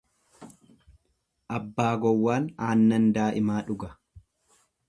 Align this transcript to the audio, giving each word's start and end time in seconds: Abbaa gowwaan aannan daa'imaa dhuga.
Abbaa 1.59 1.91
gowwaan 2.05 2.49
aannan 2.71 3.09
daa'imaa 3.19 3.63
dhuga. 3.69 3.95